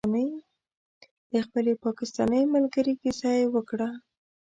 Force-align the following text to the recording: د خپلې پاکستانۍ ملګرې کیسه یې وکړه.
د 1.31 1.33
خپلې 1.45 1.73
پاکستانۍ 1.85 2.43
ملګرې 2.55 2.93
کیسه 3.01 3.29
یې 3.39 3.45
وکړه. 3.53 3.89